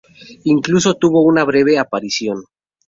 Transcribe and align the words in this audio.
Incluso 0.45 0.95
tuvo 0.95 1.21
una 1.23 1.43
breve 1.43 1.77
aparición. 1.77 2.43